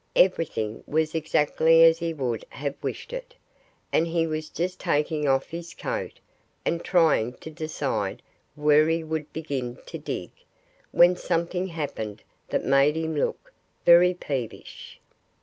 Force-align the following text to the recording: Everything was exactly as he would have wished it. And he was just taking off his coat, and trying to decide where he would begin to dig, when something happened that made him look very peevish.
Everything 0.15 0.83
was 0.87 1.13
exactly 1.13 1.83
as 1.83 1.99
he 1.99 2.11
would 2.11 2.43
have 2.49 2.73
wished 2.81 3.13
it. 3.13 3.35
And 3.93 4.07
he 4.07 4.25
was 4.25 4.49
just 4.49 4.79
taking 4.79 5.27
off 5.27 5.51
his 5.51 5.75
coat, 5.75 6.19
and 6.65 6.83
trying 6.83 7.33
to 7.33 7.51
decide 7.51 8.23
where 8.55 8.89
he 8.89 9.03
would 9.03 9.31
begin 9.31 9.77
to 9.85 9.99
dig, 9.99 10.31
when 10.89 11.15
something 11.15 11.67
happened 11.67 12.23
that 12.47 12.65
made 12.65 12.95
him 12.97 13.15
look 13.15 13.53
very 13.85 14.15
peevish. 14.15 14.99